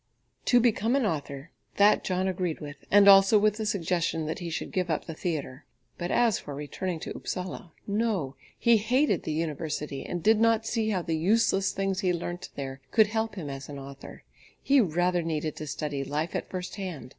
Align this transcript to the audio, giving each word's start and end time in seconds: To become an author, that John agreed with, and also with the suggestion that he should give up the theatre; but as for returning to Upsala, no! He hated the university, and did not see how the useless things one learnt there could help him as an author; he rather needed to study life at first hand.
To 0.45 0.59
become 0.59 0.95
an 0.95 1.05
author, 1.05 1.51
that 1.77 2.03
John 2.03 2.27
agreed 2.27 2.59
with, 2.59 2.77
and 2.89 3.07
also 3.07 3.37
with 3.37 3.57
the 3.57 3.67
suggestion 3.67 4.25
that 4.25 4.39
he 4.39 4.49
should 4.49 4.71
give 4.71 4.89
up 4.89 5.05
the 5.05 5.13
theatre; 5.13 5.63
but 5.99 6.09
as 6.09 6.39
for 6.39 6.55
returning 6.55 6.99
to 7.01 7.15
Upsala, 7.15 7.71
no! 7.85 8.35
He 8.57 8.77
hated 8.77 9.21
the 9.21 9.31
university, 9.31 10.03
and 10.03 10.23
did 10.23 10.39
not 10.39 10.65
see 10.65 10.89
how 10.89 11.03
the 11.03 11.15
useless 11.15 11.71
things 11.71 12.01
one 12.01 12.13
learnt 12.13 12.49
there 12.55 12.81
could 12.89 13.05
help 13.13 13.35
him 13.35 13.47
as 13.47 13.69
an 13.69 13.77
author; 13.77 14.23
he 14.63 14.81
rather 14.81 15.21
needed 15.21 15.55
to 15.57 15.67
study 15.67 16.03
life 16.03 16.35
at 16.35 16.49
first 16.49 16.77
hand. 16.77 17.09